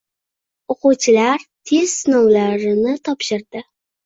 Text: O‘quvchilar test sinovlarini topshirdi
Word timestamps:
O‘quvchilar 0.75 1.43
test 1.73 1.99
sinovlarini 2.01 2.97
topshirdi 3.11 3.65